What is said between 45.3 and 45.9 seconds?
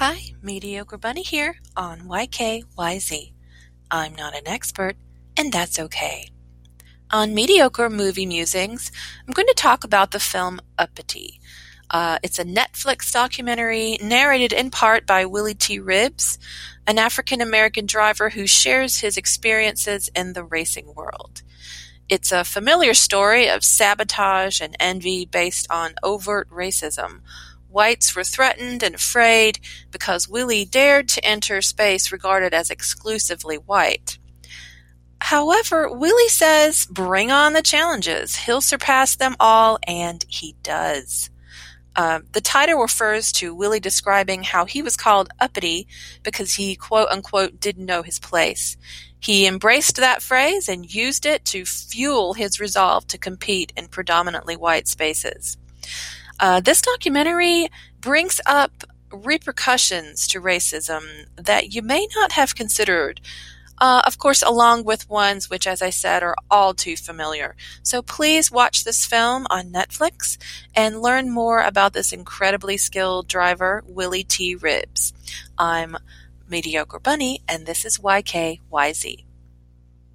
uppity